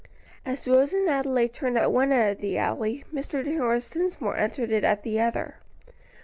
As 0.47 0.67
Rose 0.67 0.93
and 0.93 1.07
Adelaide 1.07 1.53
turned 1.53 1.77
at 1.77 1.91
one 1.91 2.11
end 2.11 2.31
of 2.31 2.37
the 2.41 2.57
alley, 2.57 3.05
Mr. 3.13 3.45
Horace 3.55 3.87
Dinsmore 3.91 4.35
entered 4.35 4.71
it 4.71 4.83
at 4.83 5.03
the 5.03 5.19
other. 5.21 5.57